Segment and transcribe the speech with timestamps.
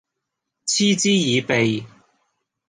[0.65, 1.85] 嗤之以鼻